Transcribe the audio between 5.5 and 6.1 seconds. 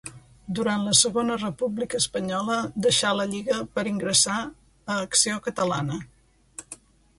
Catalana.